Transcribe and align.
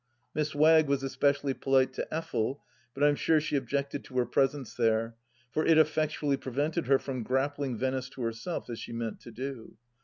Miss 0.33 0.55
Wagg 0.55 0.87
was 0.87 1.03
especially 1.03 1.53
polite 1.53 1.93
to 1.93 2.07
Effel, 2.11 2.61
but 2.95 3.03
I'm 3.03 3.13
sure 3.13 3.39
she 3.39 3.55
objected 3.55 4.03
to 4.05 4.17
her 4.17 4.25
presence 4.25 4.73
there, 4.73 5.15
for 5.51 5.63
it 5.63 5.77
effectually 5.77 6.37
prevented 6.37 6.87
her 6.87 6.97
from 6.97 7.21
grappling 7.21 7.77
Venice 7.77 8.09
to 8.15 8.23
herself, 8.23 8.67
as 8.71 8.79
she 8.79 8.93
meant 8.93 9.19
to 9.19 9.29
do. 9.31 9.77